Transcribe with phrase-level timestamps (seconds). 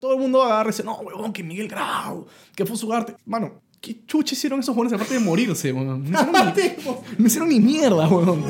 [0.00, 2.24] Todo el mundo agarra y dice, no, huevón, que Miguel Grau,
[2.56, 3.14] que fue su arte.
[3.26, 6.10] Mano, ¿qué chucha hicieron esos jóvenes aparte de morirse, weón?
[6.10, 8.42] No hicieron ni, no hicieron ni mierda, weón.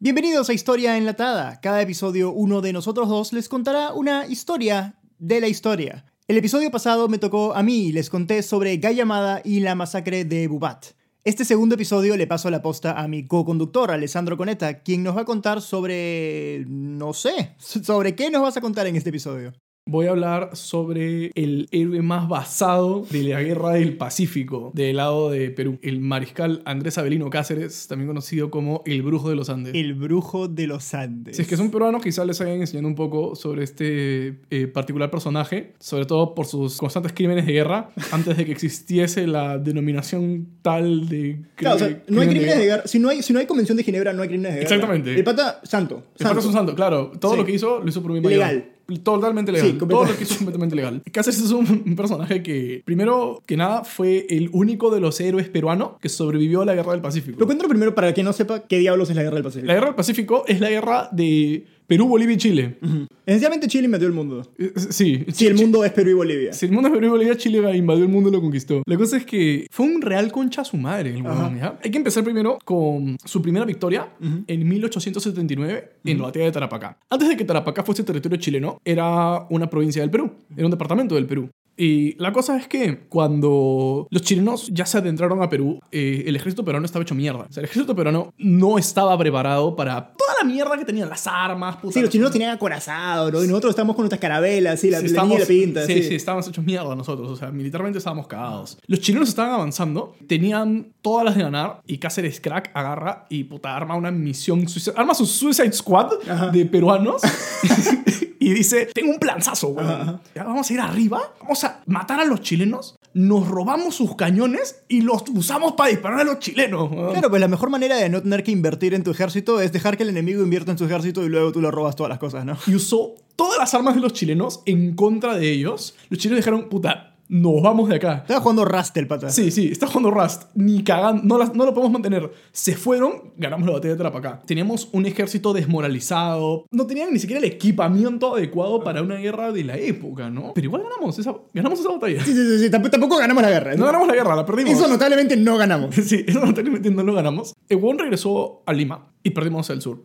[0.00, 1.60] Bienvenidos a Historia Enlatada.
[1.60, 6.06] Cada episodio uno de nosotros dos les contará una historia de la historia.
[6.26, 10.24] El episodio pasado me tocó a mí y les conté sobre Gayamada y la masacre
[10.24, 10.86] de Bubat.
[11.26, 15.22] Este segundo episodio le paso la posta a mi co-conductor, Alessandro Coneta, quien nos va
[15.22, 16.66] a contar sobre...
[16.68, 19.54] no sé, sobre qué nos vas a contar en este episodio.
[19.86, 25.28] Voy a hablar sobre el héroe más basado de la guerra del Pacífico del lado
[25.28, 29.74] de Perú, el mariscal Andrés Avelino Cáceres, también conocido como el Brujo de los Andes.
[29.74, 31.36] El Brujo de los Andes.
[31.36, 35.10] Si es que son peruanos, quizás les hayan enseñado un poco sobre este eh, particular
[35.10, 40.46] personaje, sobre todo por sus constantes crímenes de guerra, antes de que existiese la denominación
[40.62, 41.42] tal de...
[41.56, 42.82] Claro, o sea, no hay crímenes de guerra.
[42.86, 44.74] Si no hay, si no hay convención de Ginebra, no hay crímenes de guerra.
[44.76, 45.14] Exactamente.
[45.14, 46.04] El pata, santo.
[46.18, 47.12] El pata es un santo, claro.
[47.20, 47.36] Todo Sí.
[47.38, 48.38] lo que hizo lo hizo por mi mayor.
[48.38, 48.70] Legal.
[49.02, 49.70] Totalmente legal.
[49.70, 51.02] Sí, Todo lo que hizo es completamente legal.
[51.12, 55.48] Cáceres es un, un personaje que, primero que nada, fue el único de los héroes
[55.48, 57.38] peruanos que sobrevivió a la guerra del Pacífico.
[57.38, 59.66] Lo cuento primero para quien no sepa qué diablos es la guerra del Pacífico.
[59.66, 62.78] La guerra del Pacífico es la guerra de Perú, Bolivia y Chile.
[62.82, 63.06] Ujú.
[63.26, 64.42] Esencialmente Chile invadió el mundo.
[64.58, 65.24] Eh, Sí.
[65.32, 66.52] Si el mundo es Perú y Bolivia.
[66.52, 68.82] Si el mundo es Perú y Bolivia, Chile invadió el mundo y lo conquistó.
[68.86, 71.78] La cosa es que fue un real concha a su madre, el huevón, ¿ya?
[71.82, 74.08] Hay que empezar primero con su primera victoria
[74.46, 76.98] en 1879 en la batalla de Tarapacá.
[77.10, 81.14] Antes de que Tarapacá fuese territorio chileno, era una provincia del Perú, era un departamento
[81.14, 81.48] del Perú.
[81.76, 86.36] Y la cosa es que cuando los chilenos ya se adentraron a Perú, eh, el
[86.36, 87.46] ejército peruano estaba hecho mierda.
[87.48, 91.26] O sea, el ejército peruano no estaba preparado para toda la mierda que tenían, las
[91.26, 93.42] armas, puta, Sí, los chilenos tenían acorazado, ¿no?
[93.42, 96.02] Y nosotros estamos con nuestras carabelas, sí, la, Sí, la y la pinta, sí, sí.
[96.04, 97.28] sí, estábamos hechos mierda nosotros.
[97.30, 98.78] O sea, militarmente estábamos cagados.
[98.86, 103.76] Los chilenos estaban avanzando, tenían todas las de ganar y Cáceres Crack agarra y puta
[103.76, 104.64] arma una misión,
[104.96, 106.48] arma su Suicide Squad Ajá.
[106.48, 107.22] de peruanos
[108.44, 109.86] y dice, tengo un planzazo, güey.
[110.34, 114.82] Ya Vamos a ir arriba, vamos a matar a los chilenos, nos robamos sus cañones
[114.88, 116.90] y los usamos para disparar a los chilenos.
[117.12, 119.96] Claro, pues la mejor manera de no tener que invertir en tu ejército es dejar
[119.96, 122.44] que el enemigo invierta en su ejército y luego tú le robas todas las cosas,
[122.44, 122.58] ¿no?
[122.66, 125.94] y usó todas las armas de los chilenos en contra de ellos.
[126.10, 128.16] Los chilenos dijeron, puta, nos vamos de acá.
[128.22, 129.30] Estaba jugando Rust el pata.
[129.30, 130.44] Sí, sí, está jugando Rust.
[130.54, 132.30] Ni cagando, no, las- no lo podemos mantener.
[132.52, 134.42] Se fueron, ganamos la batalla de Tarapacá.
[134.46, 136.66] Teníamos un ejército desmoralizado.
[136.70, 140.52] No tenían ni siquiera el equipamiento adecuado para una guerra de la época, ¿no?
[140.54, 142.24] Pero igual ganamos esa, ganamos esa batalla.
[142.24, 143.74] Sí, sí, sí, sí, tamp- Tampoco ganamos la guerra.
[143.74, 144.72] No ganamos la guerra, la perdimos.
[144.74, 145.94] Eso notablemente no ganamos.
[146.04, 147.54] Sí, eso notablemente no lo ganamos.
[147.68, 150.04] El huevón regresó a Lima y perdimos el sur.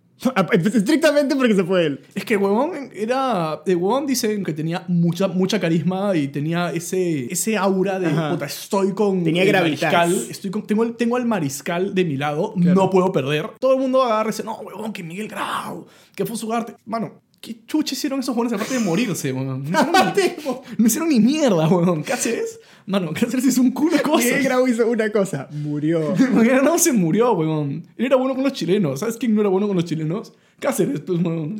[0.51, 2.01] Estrictamente porque se fue él.
[2.15, 3.61] Es que huevón era.
[3.65, 8.09] El huevón dicen que tenía mucha, mucha carisma y tenía ese, ese aura de.
[8.09, 9.23] Puta, estoy con.
[9.23, 12.53] Tenía el mariscal, Estoy con, tengo, el- tengo al mariscal de mi lado.
[12.55, 12.75] Claro.
[12.81, 13.51] No puedo perder.
[13.59, 15.85] Todo el mundo agarra y dice: No, huevón, que Miguel Grau,
[16.15, 16.75] que fue su arte.
[16.85, 19.69] Mano, ¿qué chucha hicieron esos jóvenes aparte de morirse, huevón?
[19.69, 19.79] No
[20.15, 22.03] ni, no hicieron ni mierda, huevón.
[22.03, 22.59] Cáceres.
[22.85, 24.25] Mano, Cáceres hizo un culo de cosas.
[24.25, 26.15] Miguel Grau hizo una cosa, murió.
[26.33, 27.87] Miguel Grau se murió, huevón.
[27.97, 28.99] Él era bueno con los chilenos.
[28.99, 30.33] ¿Sabes quién no era bueno con los chilenos?
[30.59, 31.59] Cáceres, pues, huevón.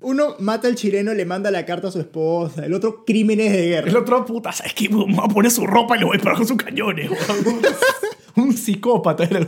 [0.00, 2.66] Uno mata al chileno, le manda la carta a su esposa.
[2.66, 3.88] El otro, crímenes de guerra.
[3.88, 4.88] El otro, puta, ¿sabes qué?
[4.88, 7.62] Me voy a poner su ropa y le voy a disparar con sus cañones, weón.
[8.36, 9.46] Un psicópata era el.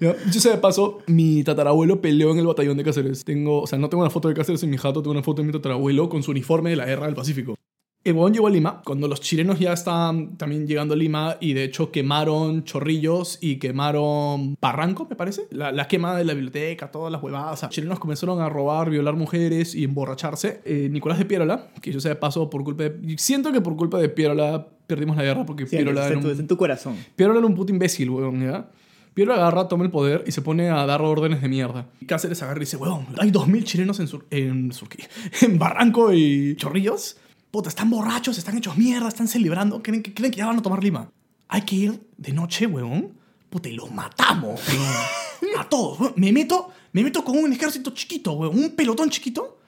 [0.00, 3.24] Ya, Yo sé de paso, mi tatarabuelo peleó en el batallón de Cáceres.
[3.24, 5.42] Tengo, o sea, no tengo una foto de Cáceres en mi jato, tengo una foto
[5.42, 7.54] de mi tatarabuelo con su uniforme de la guerra del Pacífico.
[8.04, 11.54] El weón llegó a Lima cuando los chilenos ya estaban también llegando a Lima y
[11.54, 15.46] de hecho quemaron Chorrillos y quemaron Barranco, me parece.
[15.50, 17.54] La, la quema de la biblioteca, todas las huevadas.
[17.54, 20.60] O sea, chilenos comenzaron a robar, violar mujeres y emborracharse.
[20.66, 23.16] Eh, Nicolás de Piérola, que yo sé de paso por culpa de...
[23.16, 26.40] Siento que por culpa de Piérola perdimos la guerra porque Sí, era en tu, un...
[26.40, 26.96] en tu corazón.
[27.16, 28.68] Piérola era un puto imbécil, weón, ¿ya?
[29.14, 31.86] Piérola agarra, toma el poder y se pone a dar órdenes de mierda.
[32.00, 34.98] Y Cáceres agarra y dice, weón, hay 2.000 chilenos en, Sur en, Surquí,
[35.40, 37.16] en Barranco y Chorrillos.
[37.54, 39.80] Puta, están borrachos, están hechos mierda, están celebrando.
[39.80, 41.08] ¿Creen que, creen que ya van a tomar Lima?
[41.46, 43.16] Hay que ir de noche, weón.
[43.48, 45.54] Puta, y los matamos, weón.
[45.60, 46.14] A todos, weón.
[46.16, 48.58] Me meto, me meto con un ejército chiquito, weón.
[48.58, 49.60] Un pelotón chiquito.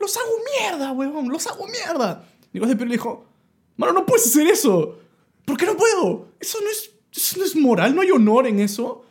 [0.00, 1.28] Los hago mierda, weón.
[1.28, 2.28] Los hago mierda.
[2.52, 3.26] Nicolás de Piérola dijo,
[3.76, 4.98] mano, no puedes hacer eso.
[5.44, 6.30] ¿Por qué no puedo?
[6.40, 9.04] Eso no es, eso no es moral, no hay honor en eso.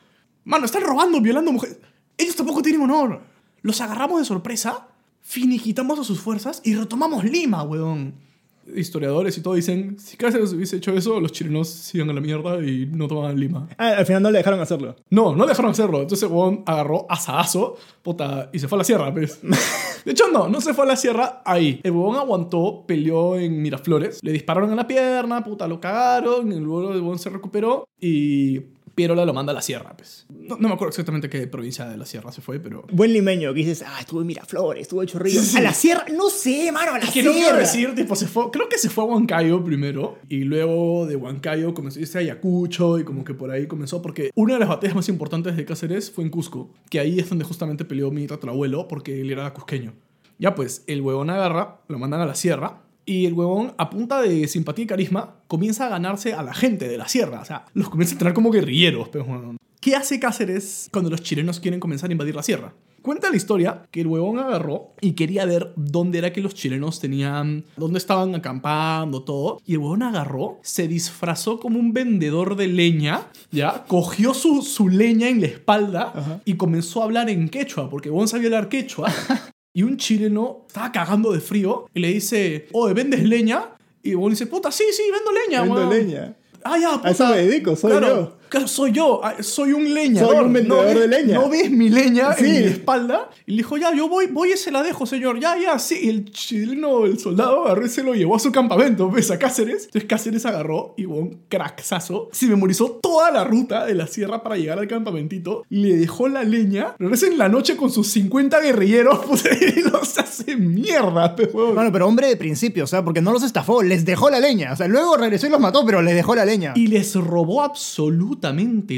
[0.44, 1.78] Mano, están robando, violando mujeres.
[2.18, 3.22] Ellos tampoco tienen honor.
[3.62, 4.90] Los agarramos de sorpresa,
[5.22, 8.27] finiquitamos a sus fuerzas y retomamos Lima, weón.
[8.76, 12.22] Historiadores y todo dicen, si Cáceres hubiese hecho eso, los chilenos se iban a la
[12.22, 13.68] mierda y no tomaban Lima.
[13.78, 14.96] Ah, al final no le dejaron hacerlo.
[15.10, 16.02] No, no dejaron hacerlo.
[16.02, 19.40] Entonces, weón agarró asadazo, puta, y se fue a la sierra, pues.
[20.06, 21.82] De hecho, no, no se fue a la sierra ahí.
[21.84, 26.60] El huevón aguantó, peleó en Miraflores, le dispararon en la pierna, puta, lo cagaron, y
[26.60, 30.26] luego el huevón se recuperó y Pierola lo manda a la sierra, pues.
[30.28, 32.84] No, no me acuerdo exactamente qué provincia de la sierra se fue, pero...
[32.92, 35.44] Buen limeño que dices, ah, estuve en Miraflores, estuve en Chorrillos.
[35.44, 35.58] Sí, sí.
[35.60, 38.26] A la sierra, no sé, mano, a la Es que no quiero decir, tipo, se
[38.26, 42.18] fue, creo que se fue a Huancayo primero y luego de Huancayo comenzó a irse
[42.18, 45.56] a Ayacucho y como que por ahí comenzó porque una de las batallas más importantes
[45.56, 49.30] de Cáceres fue en Cusco, que ahí es donde justamente peleó mi tatarabuelo porque él
[49.30, 49.94] era cusqueño.
[50.40, 54.22] Ya pues, el huevón agarra, lo mandan a la sierra y el huevón a punta
[54.22, 57.66] de simpatía y carisma comienza a ganarse a la gente de la sierra, o sea,
[57.74, 59.58] los comienza a tener como guerrilleros, pero huevón.
[59.80, 62.74] ¿Qué hace Cáceres cuando los chilenos quieren comenzar a invadir la sierra?
[63.02, 67.00] Cuenta la historia que el huevón agarró y quería ver dónde era que los chilenos
[67.00, 69.62] tenían, dónde estaban acampando, todo.
[69.66, 73.86] Y el huevón agarró, se disfrazó como un vendedor de leña, ¿ya?
[73.88, 76.42] Cogió su, su leña en la espalda Ajá.
[76.44, 79.10] y comenzó a hablar en quechua, porque el huevón sabía hablar quechua.
[79.78, 83.76] y un chileno estaba cagando de frío y le dice, oye, ¿vendes leña?
[84.02, 85.96] Y huevón dice, puta, sí, sí, vendo leña, Vendo huevón".
[85.96, 86.36] leña.
[86.64, 87.36] Ah, ya, A eso puta.
[87.36, 88.37] me dedico, soy Claro, yo.
[88.66, 89.22] Soy yo.
[89.24, 90.36] ah, Soy un leñador.
[90.36, 91.34] Soy un vendedor ¿No ves- de leña.
[91.36, 92.46] ¿No ves mi leña Sí.
[92.46, 93.30] en mi espalda?
[93.46, 95.40] Y le dijo, ya, yo voy, voy y se la dejo, señor.
[95.40, 95.98] Ya, ya, sí.
[96.04, 99.32] Y el chileno, el soldado, agarró y se lo llevó a su campamento, ¿ves?
[99.32, 99.86] A Cáceres.
[99.86, 102.30] Entonces Cáceres agarró y un cracksazo.
[102.32, 105.66] Se memorizó toda la ruta de la sierra para llegar al campamentito.
[105.70, 106.96] Le dejó la leña.
[107.00, 109.20] Regresa en la noche con sus 50 guerrilleros.
[109.28, 111.76] Pues y los hace mierda, pe, huevón.
[111.76, 114.72] Bueno, pero hombre de principio, o sea, porque no los estafó, les dejó la leña.
[114.74, 116.74] O sea, luego regresó y los mató, pero les dejó la leña.
[116.76, 118.37] Y les robó absolutamente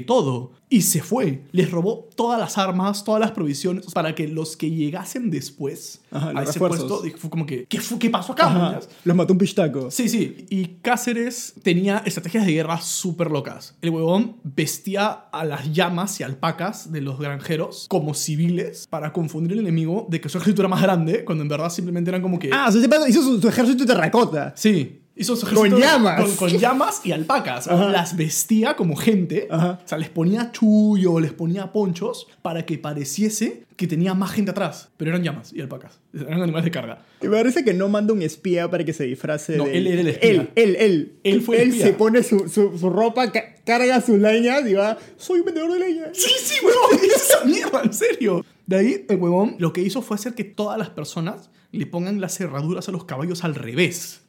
[0.06, 0.52] todo.
[0.72, 1.46] Y se fue.
[1.52, 6.30] Les robó todas las armas, todas las provisiones, para que los que llegasen después Ajá,
[6.30, 7.02] a ese refuerzos.
[7.02, 8.80] puesto, fue como que, ¿qué, fue, ¿qué pasó acá?
[9.04, 9.90] Los mató un pistaco.
[9.90, 10.46] Sí, sí.
[10.50, 13.76] Y Cáceres tenía estrategias de guerra súper locas.
[13.82, 19.54] El huevón vestía a las llamas y alpacas de los granjeros como civiles para confundir
[19.54, 22.38] al enemigo de que su ejército era más grande, cuando en verdad simplemente eran como
[22.38, 22.52] que...
[22.54, 22.70] Ah,
[23.08, 24.54] hizo su, su ejército de terracota.
[24.56, 24.99] Sí.
[25.20, 26.22] Hizo su Con llamas.
[26.22, 27.68] Con, con llamas y alpacas.
[27.68, 27.90] Ajá.
[27.90, 29.48] Las vestía como gente.
[29.52, 29.80] Ajá.
[29.84, 34.52] O sea, les ponía chullo, les ponía ponchos para que pareciese que tenía más gente
[34.52, 34.90] atrás.
[34.98, 36.00] Pero eran llamas y alpacas.
[36.14, 37.06] Eran animales de carga.
[37.22, 40.02] Me parece que no manda un espía para que se disfrace No, de él era
[40.02, 40.30] el espía.
[40.32, 41.14] Él, él, él.
[41.24, 41.86] Él fue el Él espía.
[41.88, 45.74] se pone su, su, su ropa, ca- carga sus leñas y va, soy un vendedor
[45.74, 46.06] de leña.
[46.14, 47.06] Sí, sí, huevón.
[47.16, 48.46] esa mierda, en serio.
[48.68, 52.22] De ahí, el huevón lo que hizo fue hacer que todas las personas le pongan
[52.22, 54.22] las cerraduras a los caballos al revés.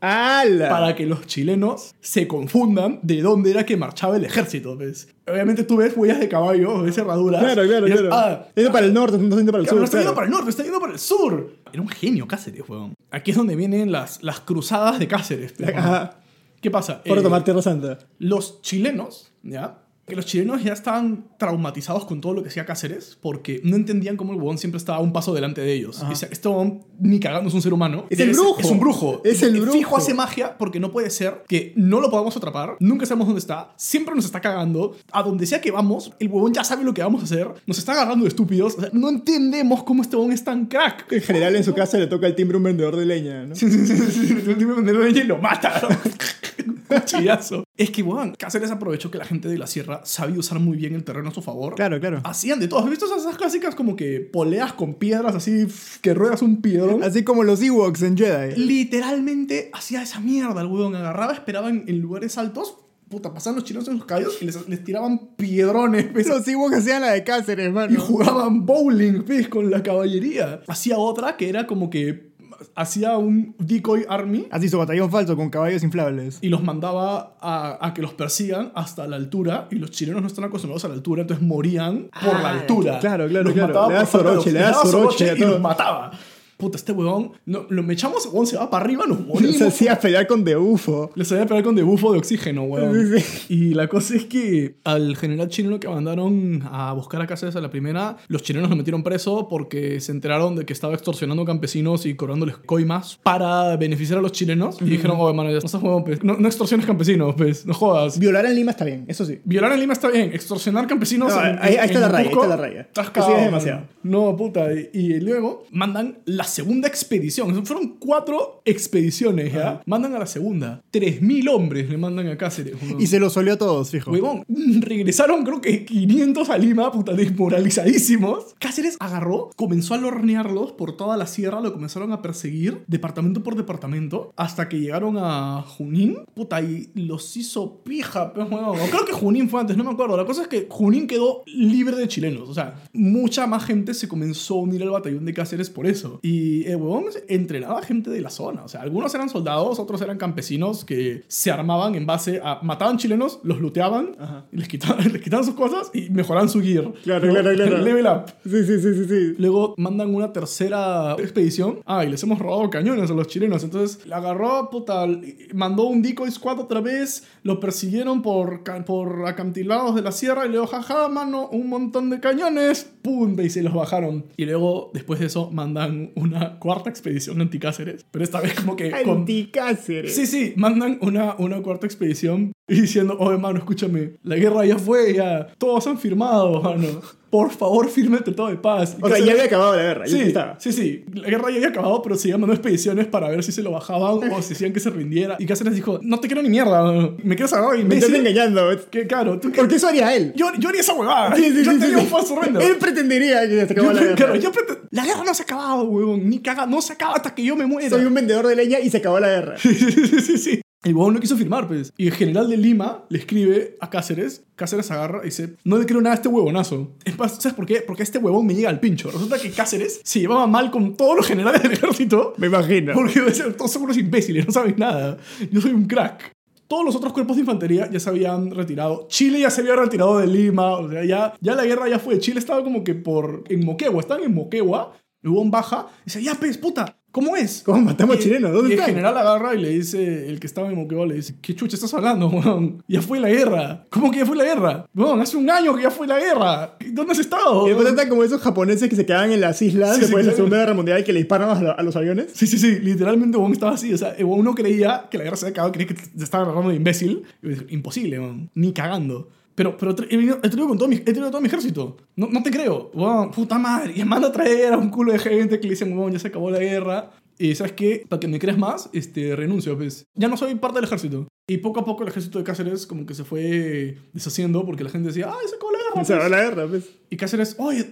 [0.00, 4.76] Para que los chilenos se confundan de dónde era que marchaba el ejército.
[4.76, 5.08] ¿ves?
[5.26, 7.42] Obviamente tú ves huellas de caballo, ves cerraduras.
[7.42, 8.08] Claro, claro, claro.
[8.12, 9.78] ah, Está yendo para el norte, no está yendo para el Claro, sur.
[9.80, 10.14] no está yendo claro.
[10.14, 11.50] para el norte, está yendo para el sur.
[11.72, 12.94] Era un genio Cáceres, weón.
[13.10, 15.54] Aquí es donde vienen las, las cruzadas de Cáceres.
[15.74, 16.18] Ajá.
[16.60, 17.02] ¿Qué pasa?
[17.02, 17.98] Para Eh, tomar Tierra Santa.
[18.18, 19.78] los chilenos, ¿ya?
[20.06, 24.16] Que los chilenos ya estaban traumatizados con todo lo que hacía Cáceres porque no entendían
[24.16, 26.00] cómo el huevón siempre estaba un paso delante de ellos.
[26.00, 26.08] Ajá.
[26.08, 28.06] Dice, este huevón ni cagando es un ser humano.
[28.10, 28.60] Es el brujo.
[28.60, 29.20] Es un brujo.
[29.24, 29.72] Es el brujo.
[29.72, 33.40] Fijo hace magia porque no puede ser que no lo podamos atrapar, nunca sabemos dónde
[33.40, 34.96] está, siempre nos está cagando.
[35.12, 37.78] A donde sea que vamos, el huevón ya sabe lo que vamos a hacer, nos
[37.78, 38.76] está agarrando de estúpidos.
[38.76, 41.10] O sea, no entendemos cómo este huevón es tan crack.
[41.10, 43.54] En general en su casa le toca el timbre un vendedor de leña, ¿no?
[43.66, 45.88] Sí, sí, sí, el tipo de vendedor de leña y lo mata.
[47.00, 47.64] Cuchillazo.
[47.76, 50.94] Es que, weón, Cáceres aprovechó que la gente de la sierra sabía usar muy bien
[50.94, 51.74] el terreno a su favor.
[51.74, 52.20] Claro, claro.
[52.24, 52.80] Hacían de todo.
[52.80, 55.66] ¿Has visto esas clásicas como que poleas con piedras así,
[56.00, 57.02] que ruedas un piedrón?
[57.02, 58.56] Así como los Ewoks en Jedi.
[58.56, 60.94] Literalmente hacía esa mierda el weón.
[60.94, 62.76] Agarraba, esperaba en, en lugares altos,
[63.08, 66.26] puta, pasaban los chinos en los caballos y les, les tiraban piedrones, ¿ves?
[66.28, 68.00] Los Ewoks hacían la de Cáceres, Y mano.
[68.00, 69.48] jugaban bowling, ¿ves?
[69.48, 70.60] Con la caballería.
[70.66, 72.32] Hacía otra que era como que
[72.74, 76.38] hacía un decoy army Así su batallón falso con caballos inflables.
[76.42, 80.28] y los mandaba a, a que los persigan hasta la altura y los chilenos no
[80.28, 82.98] están acostumbrados a la altura, entonces morían por Ah, la altura.
[82.98, 83.68] claro, claro, Los claro.
[83.68, 86.10] mataba Le da soroche, le da soroche y los mataba.
[86.56, 89.56] Puta, este huevón, no, lo me echamos, huevón se va para arriba, nos morimos.
[89.56, 91.10] Se hacía pelear con de UFO.
[91.14, 92.94] Les había pegado con debufo de oxígeno, weón.
[93.14, 93.54] Sí, sí.
[93.54, 97.60] Y la cosa es que al general chileno que mandaron a buscar a Cáceres a
[97.60, 102.06] la primera, los chilenos lo metieron preso porque se enteraron de que estaba extorsionando campesinos
[102.06, 104.80] y cobrándoles coimas para beneficiar a los chilenos.
[104.80, 106.24] Y dijeron, oh, hermano, no, huevón, pues.
[106.24, 108.18] no, no extorsiones campesinos, pues, no jodas.
[108.18, 109.40] Violar en Lima está bien, eso sí.
[109.44, 111.34] Violar en Lima está bien, extorsionar campesinos.
[111.34, 112.80] No, en- ahí- ahí en- está la en raya, ahí está la raya.
[112.80, 113.82] estás Eso sí cagado, es demasiado.
[114.02, 114.68] No, puta.
[114.72, 117.64] Y, y luego mandan la segunda expedición.
[117.66, 119.82] Fueron cuatro expediciones, ¿ya?
[119.86, 120.82] Mandan a la segunda.
[120.92, 122.74] 3.000 hombres le mandan a Cáceres.
[122.98, 124.10] Y se los olió a todos, fijo.
[124.10, 124.44] Huevón,
[124.80, 128.54] regresaron creo que 500 a Lima, puta, desmoralizadísimos.
[128.58, 133.56] Cáceres agarró, comenzó a lornearlos por toda la sierra, lo comenzaron a perseguir, departamento por
[133.56, 138.80] departamento, hasta que llegaron a Junín, puta, y los hizo pija, pues, huevón.
[138.80, 140.16] O creo que Junín fue antes, no me acuerdo.
[140.16, 144.08] La cosa es que Junín quedó libre de chilenos, o sea, mucha más gente se
[144.08, 146.18] comenzó a unir al batallón de Cáceres por eso.
[146.22, 148.62] Y Y el huevón entrenaba gente de la zona.
[148.62, 152.60] O sea, algunos eran soldados, otros eran campesinos que se armaban en base a...
[152.62, 156.92] Mataban chilenos, los y les quitaban, les quitaban sus cosas y mejoraban su gear.
[157.04, 157.78] Claro, claro, claro.
[157.82, 158.26] Level up.
[158.44, 159.34] Sí, sí, sí, sí, sí.
[159.38, 161.80] Luego mandan una tercera expedición.
[161.86, 163.64] Ah, y les hemos robado cañones a los chilenos.
[163.64, 165.06] Entonces, la agarró, puta,
[165.54, 167.24] mandó un decoy squad otra vez.
[167.44, 170.44] Lo persiguieron por, por acantilados de la sierra.
[170.44, 172.90] Y luego, jaja, mano, un montón de cañones.
[173.00, 174.26] Pum, y se los bajaron.
[174.36, 178.06] Y luego, después de eso, mandan una cuarta expedición anti-Cáceres.
[178.10, 179.18] Pero esta vez como que con...
[179.18, 180.14] Anticáceres.
[180.14, 185.14] Sí, sí, mandan una, una cuarta expedición diciendo, oh hermano, escúchame, la guerra ya fue,
[185.14, 187.00] ya, todos han firmado, mano.
[187.30, 188.96] Por favor, firme el tratado de paz.
[189.00, 190.06] O sea, ya había acabado la guerra.
[190.06, 190.58] Sí, estaba.
[190.60, 191.04] sí, sí.
[191.12, 194.30] La guerra ya había acabado, pero seguían mandando expediciones para ver si se lo bajaban
[194.32, 195.36] o si decían que se rindiera.
[195.38, 196.84] Y Cáceres dijo, no te quiero ni mierda,
[197.22, 198.68] me quieres agarrar y Me estás engañando.
[198.90, 200.32] Que claro, tú Porque eso haría él.
[200.36, 201.34] Yo, yo haría esa huevada.
[201.36, 202.62] Sí, sí, yo sí, tenía un false surrender.
[202.62, 204.14] Él pretendería que se acabó la guerra.
[204.14, 206.30] claro, yo prete- la guerra no se ha acabado, huevón.
[206.30, 207.90] Ni caga, no se acaba hasta que yo me muera.
[207.90, 209.58] Soy un vendedor de leña y se acabó la guerra.
[209.58, 210.60] sí, sí, sí, sí.
[210.86, 211.92] El huevón no quiso firmar, pues.
[211.96, 214.44] Y el general de Lima le escribe a Cáceres.
[214.54, 216.92] Cáceres agarra y dice: No le creo nada a este huevonazo.
[217.04, 217.80] Es más, ¿sabes por qué?
[217.80, 219.10] Porque este huevón me llega al pincho.
[219.10, 222.34] Resulta que Cáceres se llevaba mal con todos los generales del ejército.
[222.36, 222.94] Me imagino.
[222.94, 223.20] Porque
[223.58, 225.18] todos son unos imbéciles, no saben nada.
[225.50, 226.30] Yo soy un crack.
[226.68, 229.08] Todos los otros cuerpos de infantería ya se habían retirado.
[229.08, 230.78] Chile ya se había retirado de Lima.
[230.78, 232.20] O sea, ya, ya la guerra ya fue.
[232.20, 233.42] Chile estaba como que por...
[233.48, 234.00] En Moquegua.
[234.00, 234.92] Estaban en Moquegua.
[235.20, 235.88] El huevón baja.
[236.02, 236.96] Y dice, ya, pez, puta.
[237.16, 237.62] ¿Cómo es?
[237.64, 238.52] ¿Cómo matamos Y- chilenos?
[238.52, 241.34] ¿Dónde y el general agarra y le dice, el que estaba en Moquegua le dice,
[241.40, 242.82] ¿qué chucha estás hablando, weón?
[242.86, 243.86] Ya fue la guerra.
[243.88, 244.86] ¿Cómo que ya fue la guerra?
[244.94, 246.76] Weón, hace un año que ya fue la guerra.
[246.92, 247.64] ¿Dónde has estado?
[247.64, 250.26] Y después están como esos japoneses que se quedaban en las islas Sí, sí, después
[250.26, 250.36] de la.
[250.36, 252.26] Segunda Guerra Mundial y que le disparan a, a los aviones.
[252.34, 253.94] Sí, sí, sí, literalmente Wong estaba así.
[253.94, 256.44] O sea, Wong no creía que la guerra se había acabado, creía que se estaba
[256.44, 257.22] agarrando de imbécil.
[257.70, 259.30] Imposible, Wong, ni cagando.
[259.56, 261.96] Pero, pero he, venido- he traído con todo mi, he traído todo mi ejército.
[262.14, 262.90] No, no te creo.
[262.94, 263.94] Wong, puta madre.
[263.96, 266.28] Y manda a traer a un culo de gente que le dicen, Wong, ya se
[266.28, 267.10] acabó la guerra.
[267.38, 268.04] Y ¿sabes qué?
[268.08, 270.04] Para que me creas más, este, renuncio, pues.
[270.14, 271.26] Ya no soy parte del ejército.
[271.48, 274.90] Y poco a poco el ejército de Cáceres como que se fue deshaciendo porque la
[274.90, 276.04] gente decía, ¡ay, se acabó la guerra!
[276.04, 276.38] Se acabó pues".
[276.38, 276.84] la guerra, pues.
[277.10, 277.90] Y Cáceres, oye,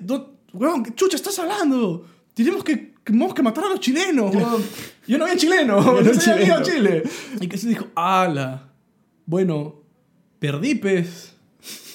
[0.52, 2.04] weón, ¿qué chucha estás hablando?
[2.35, 4.62] Tenemos que, tenemos que matar a los chilenos, weón.
[5.06, 6.62] Yo no había chileno, Yo no había chileno.
[6.62, 7.02] Chile.
[7.40, 8.73] Y Cáceres dijo, ala,
[9.26, 9.83] bueno,
[10.38, 11.33] perdí, pez.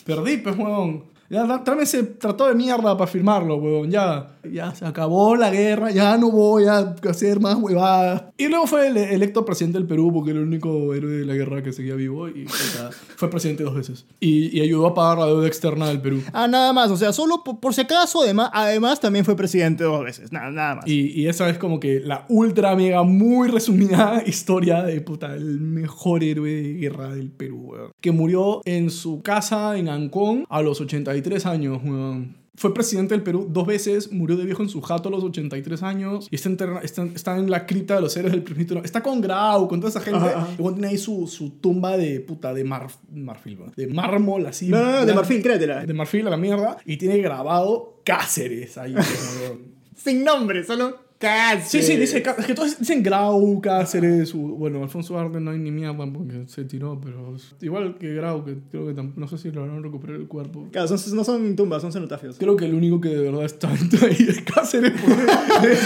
[0.09, 1.08] Perdí, pez, weón.
[1.29, 3.91] Ya, tráeme ese tratado de mierda para firmarlo, weón.
[3.91, 8.23] Ya, ya se acabó la guerra, ya no voy a hacer más huevadas.
[8.37, 11.35] Y luego fue el electo presidente del Perú porque era el único héroe de la
[11.35, 14.05] guerra que seguía vivo y puta, fue presidente dos veces.
[14.19, 16.23] Y, y ayudó a pagar la deuda externa del Perú.
[16.33, 16.89] Ah, nada más.
[16.89, 20.31] O sea, solo por, por si acaso, además, además también fue presidente dos veces.
[20.31, 20.87] Nada, nada más.
[20.87, 25.59] Y, y esa es como que la ultra mega muy resumida historia de puta, el
[25.59, 27.91] mejor héroe de guerra del Perú, weón.
[28.01, 30.81] Que murió en su casa en Ancón a los
[31.19, 32.37] 83 años, weón.
[32.55, 35.81] Fue presidente del Perú dos veces, murió de viejo en su jato a los 83
[35.81, 38.77] años y está, enterra- está, está en la cripta de los héroes del primito.
[38.83, 40.19] Está con Grau, con toda esa gente.
[40.27, 40.47] Ajá.
[40.57, 43.71] Y tiene ahí su, su tumba de puta, de mar- marfil, weón.
[43.77, 44.67] de mármol así.
[44.67, 45.85] No, no, no, de marfil, créetela.
[45.85, 46.77] De marfil a la mierda.
[46.85, 48.93] Y tiene grabado Cáceres ahí.
[49.95, 51.81] Sin nombre, solo casi.
[51.81, 55.59] Sí, sí, dice, es que todos dicen Grau, Cáceres, u- bueno, Alfonso Arden no hay
[55.59, 59.51] ni mierda porque se tiró, pero igual que Grau, que creo que no sé si
[59.51, 60.67] lograron recuperar el cuerpo.
[60.71, 62.37] Claro, son- no son tumbas, son cenotafios.
[62.39, 64.93] Creo que el único que de verdad está ahí es Cáceres,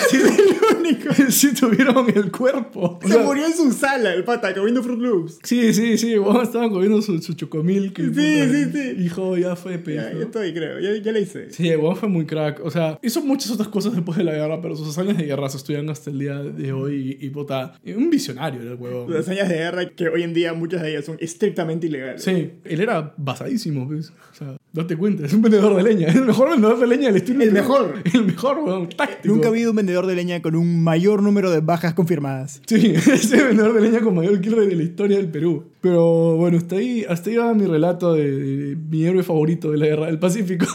[0.09, 1.13] sí, el único.
[1.29, 2.99] sí tuvieron el cuerpo.
[3.03, 5.39] O Se sea, murió en su sala, el pata, comiendo Fruit Loops.
[5.43, 7.91] Sí, sí, sí, bueno, estaban comiendo su, su chocomil.
[7.93, 9.03] Que, Sí, sí, sí.
[9.03, 10.21] Hijo, ya fue Ya, pez, ya ¿no?
[10.21, 10.79] estoy, creo.
[10.79, 11.51] Ya, ya le hice.
[11.51, 12.61] Sí, huevón fue muy crack.
[12.63, 15.49] O sea, hizo muchas otras cosas después de la guerra, pero sus hazañas de guerra
[15.49, 17.17] se estudian hasta el día de hoy.
[17.19, 19.11] Y, y, puta, un visionario era el huevón.
[19.11, 22.23] Las hazañas de guerra que hoy en día muchas de ellas son estrictamente ilegales.
[22.23, 24.09] Sí, él era basadísimo, pues.
[24.09, 26.07] O sea, date cuenta, es un vendedor de leña.
[26.07, 27.43] Es el mejor vendedor de leña del estilo.
[27.43, 27.95] El mejor.
[28.13, 28.89] El mejor, weón.
[28.89, 29.33] Táctico.
[29.33, 32.61] Nunca ha habido un vendedor de leña con un mayor número de bajas confirmadas.
[32.65, 35.71] Sí, es el vendedor de leña con mayor kill de la historia del Perú.
[35.81, 39.77] Pero bueno, hasta ahí, hasta ahí va mi relato de, de mi héroe favorito de
[39.77, 40.65] la guerra del Pacífico.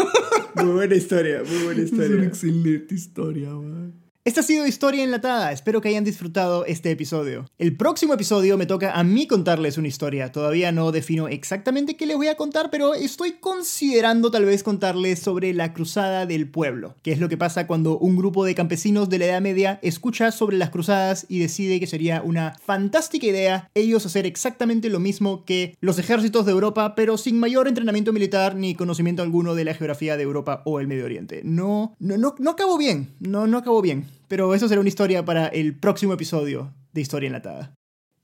[0.54, 2.26] Muy buena historia, muy buena es una historia.
[2.26, 4.07] excelente historia, weón.
[4.28, 5.52] Esta ha sido Historia Enlatada.
[5.52, 7.46] Espero que hayan disfrutado este episodio.
[7.56, 10.32] El próximo episodio me toca a mí contarles una historia.
[10.32, 15.18] Todavía no defino exactamente qué les voy a contar, pero estoy considerando tal vez contarles
[15.20, 19.08] sobre la Cruzada del Pueblo, que es lo que pasa cuando un grupo de campesinos
[19.08, 23.70] de la Edad Media escucha sobre las cruzadas y decide que sería una fantástica idea
[23.74, 28.56] ellos hacer exactamente lo mismo que los ejércitos de Europa, pero sin mayor entrenamiento militar
[28.56, 31.40] ni conocimiento alguno de la geografía de Europa o el Medio Oriente.
[31.44, 33.14] No, no, no, no acabó bien.
[33.20, 34.17] No, no acabó bien.
[34.28, 37.74] Pero eso será una historia para el próximo episodio de Historia Enlatada.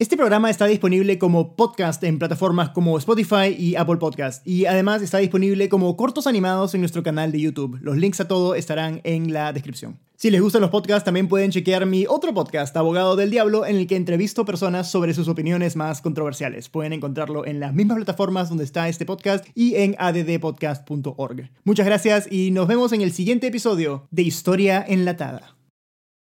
[0.01, 5.03] Este programa está disponible como podcast en plataformas como Spotify y Apple Podcast y además
[5.03, 7.79] está disponible como cortos animados en nuestro canal de YouTube.
[7.81, 10.01] Los links a todo estarán en la descripción.
[10.17, 13.77] Si les gustan los podcasts, también pueden chequear mi otro podcast, Abogado del Diablo, en
[13.77, 16.69] el que entrevisto personas sobre sus opiniones más controversiales.
[16.69, 21.51] Pueden encontrarlo en las mismas plataformas donde está este podcast y en addpodcast.org.
[21.63, 25.54] Muchas gracias y nos vemos en el siguiente episodio de Historia Enlatada.